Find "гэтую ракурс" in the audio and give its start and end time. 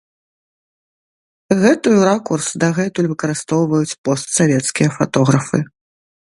1.61-2.47